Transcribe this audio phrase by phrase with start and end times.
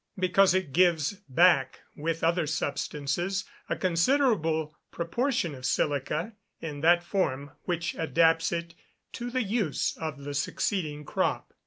[0.19, 7.51] _Because it gives back, with other substances, a considerable proportion of silica, in that form
[7.65, 8.73] which adapts it
[9.11, 11.53] to the use of the succeeding crop.